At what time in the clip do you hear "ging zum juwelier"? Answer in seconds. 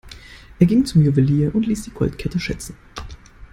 0.65-1.53